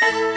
[0.00, 0.32] 就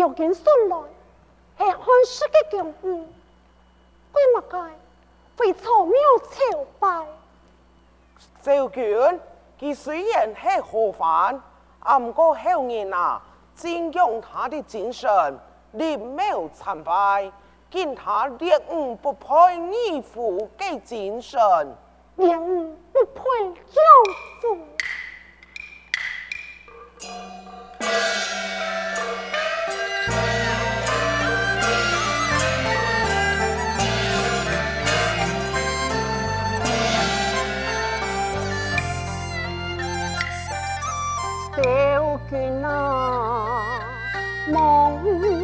[0.00, 0.78] 赵君送来
[1.58, 3.06] 系汉室的公务，
[4.14, 4.70] 为乜嘅
[5.36, 7.06] 会草庙朝拜？
[8.40, 9.20] 赵君，
[9.60, 11.42] 佢虽然系何凡，
[11.80, 13.20] 啊唔过后人啊，
[13.54, 15.38] 敬仰他的精神，
[15.72, 17.30] 立庙参拜，
[17.70, 19.26] 见他烈焰不配
[19.70, 21.38] 义父嘅精神。
[22.16, 23.22] 烈焰不配
[23.66, 23.82] 教
[24.40, 24.56] 父。
[45.02, 45.39] 呜。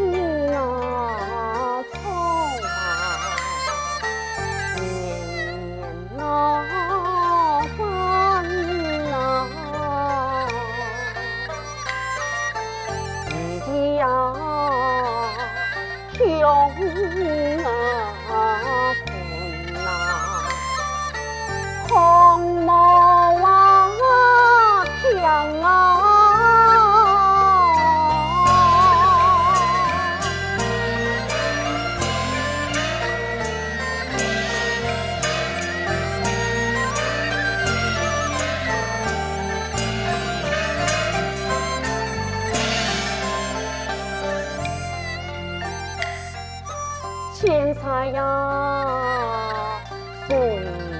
[47.38, 49.78] 钱财呀，
[50.26, 50.34] 送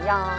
[0.04, 0.36] 呀，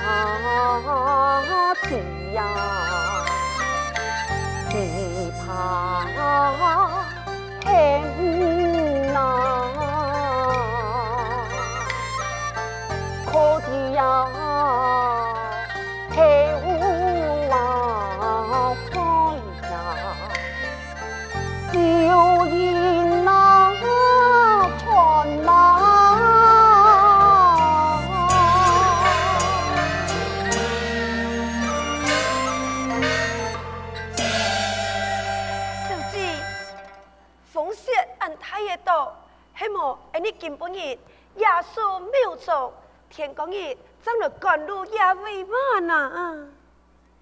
[40.40, 41.00] 今晡日
[41.36, 42.74] 夜宿庙中，
[43.10, 46.48] 天光日怎能赶路也未晚啊！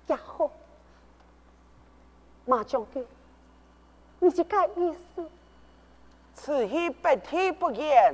[0.07, 0.49] 也好，
[2.45, 3.05] 马将军，
[4.19, 5.29] 你是该意思？
[6.33, 8.13] 此时白天不言，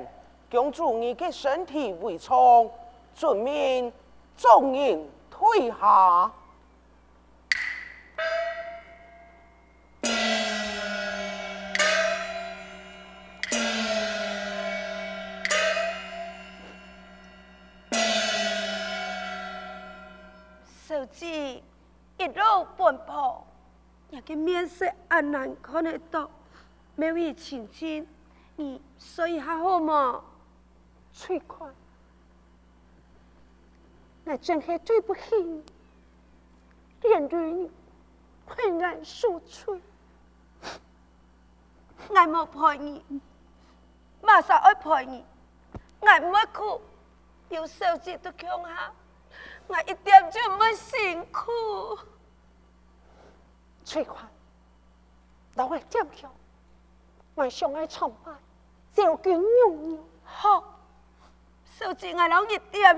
[0.50, 2.72] 恭祝你嘅身体为重，
[3.16, 3.92] 遵命
[4.38, 6.32] 众人退下。
[21.26, 23.46] 一路奔波，
[24.10, 26.30] 也个面色安难看得到，
[26.96, 28.08] 没位亲亲，
[28.56, 30.24] 你所以还好吗？
[31.14, 31.70] 翠花，
[34.26, 35.64] 我真系对不起你，
[37.02, 37.72] 连累你
[38.46, 39.82] 陪俺受罪，
[42.10, 43.04] 我冇陪你，
[44.22, 45.26] 马上要陪你，
[46.00, 46.82] 我唔会哭，
[47.50, 48.92] 有手机都强下。
[49.68, 52.00] 我一点就没辛苦。
[53.84, 54.30] 翠花，
[55.56, 56.32] 老爱点票，
[57.36, 58.32] 我上爱崇拜，
[58.94, 60.04] 就跟娘娘。
[60.24, 60.64] 好，
[61.78, 62.96] 手机我老一点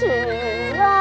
[0.00, 0.06] 是
[0.80, 0.99] 啊。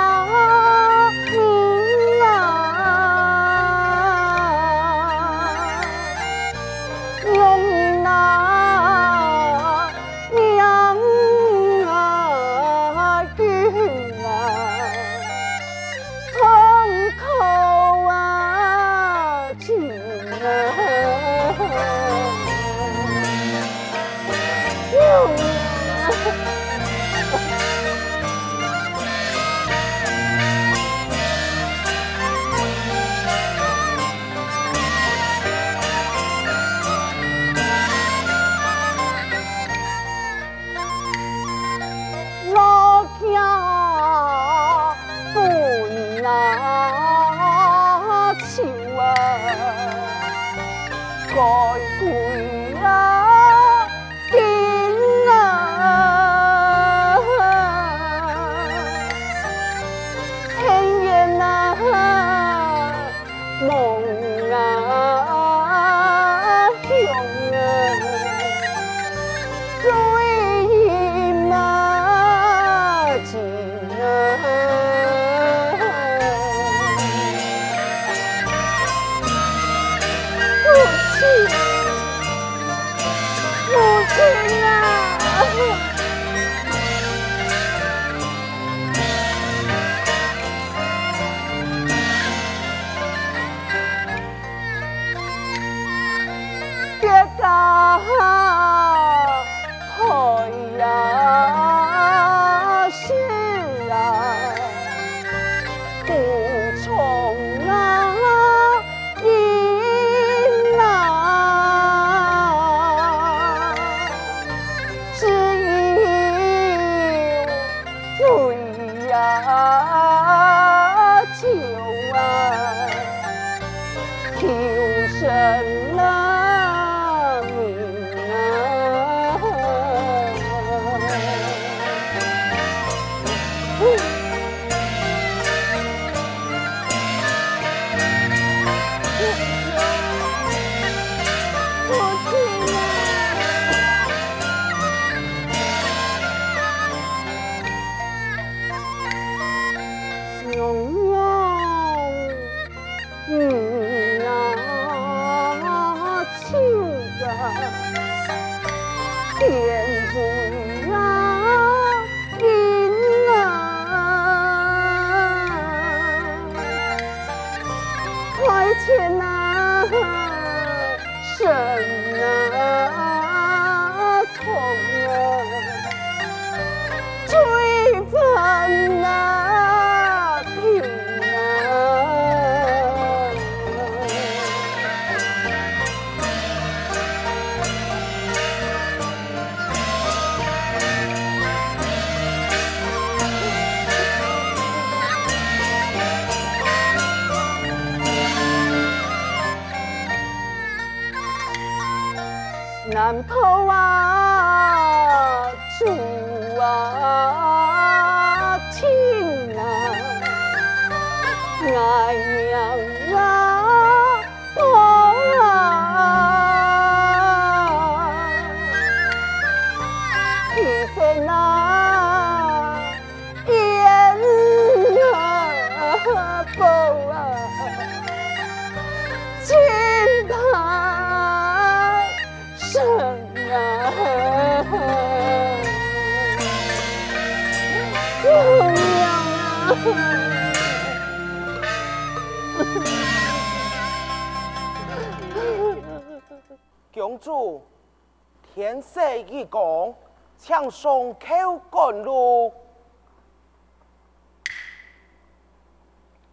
[248.60, 249.96] 天色已光，
[250.38, 252.54] 请送口干路。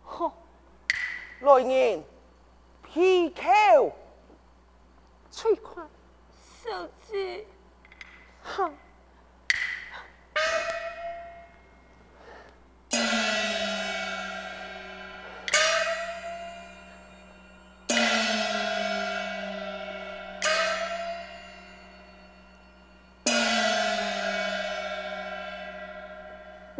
[0.02, 0.32] 好，
[1.42, 2.02] 来人，
[2.82, 3.92] 劈口，
[5.30, 5.84] 催快，
[6.64, 7.46] 小姐，
[8.42, 8.72] 好。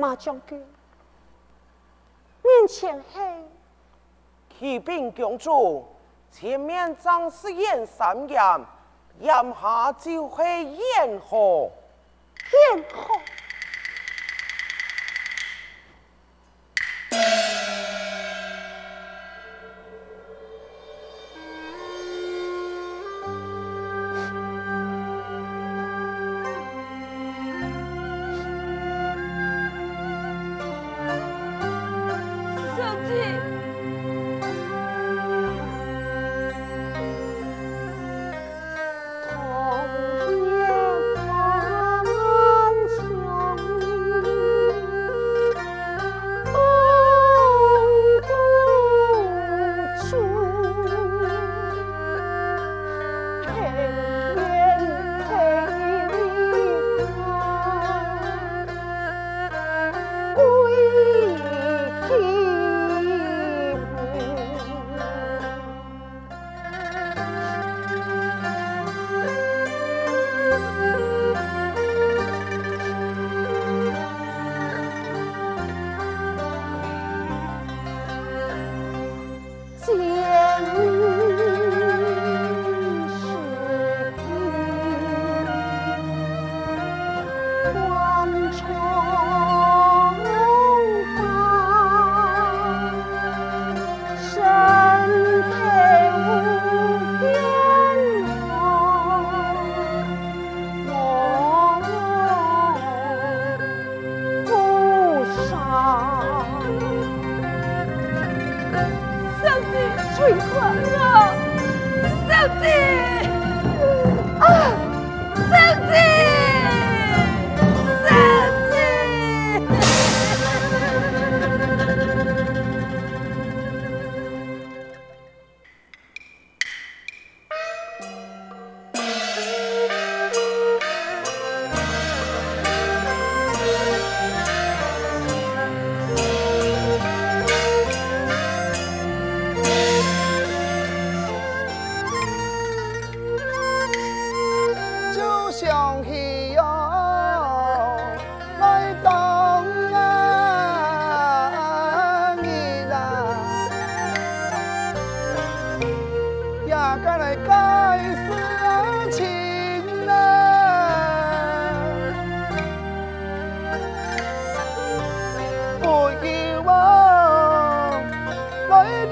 [0.06, 0.56] 马将军，
[2.40, 3.44] 面前黑，
[4.56, 5.84] 启禀公主，
[6.30, 8.40] 前面正是演三言，
[9.18, 11.68] 眼下就会燕河，
[12.76, 13.20] 燕河？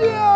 [0.00, 0.33] Yeah.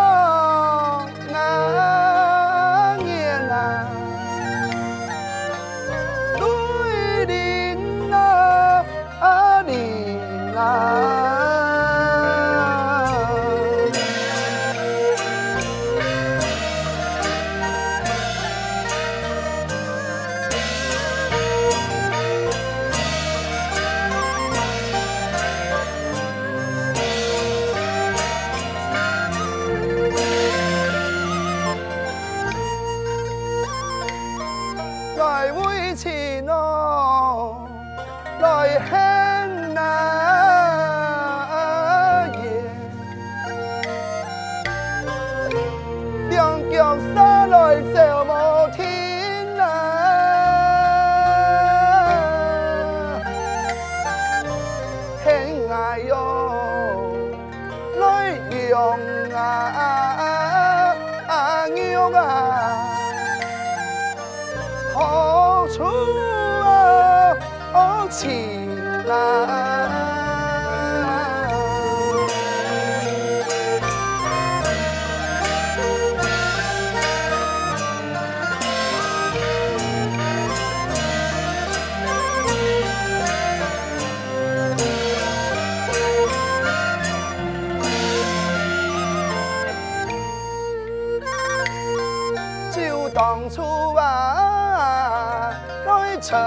[93.49, 95.51] 出啊，
[95.87, 96.39] 来唱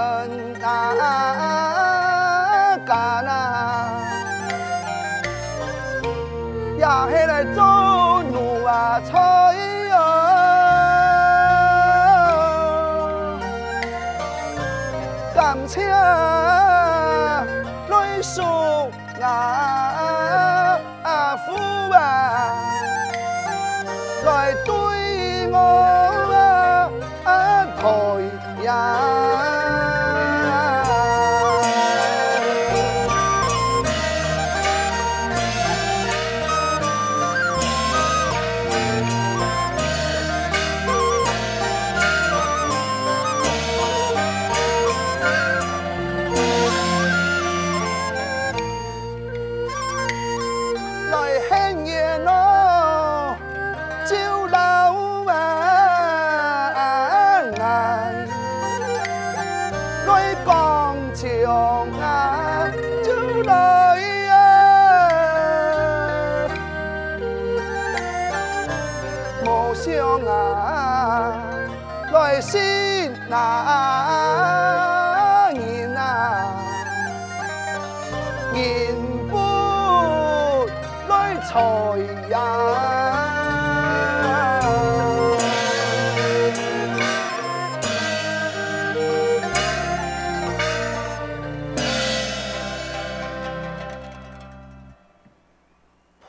[81.54, 82.38] 来财呀。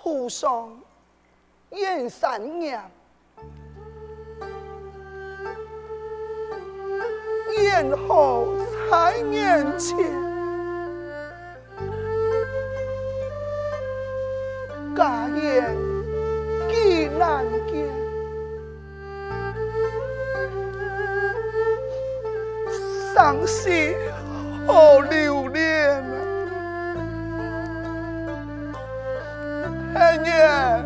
[0.01, 0.69] 铺上
[1.71, 2.83] 燕三娘。
[7.61, 8.47] 燕后
[8.89, 10.22] 在眼前，
[29.93, 30.85] 黑燕，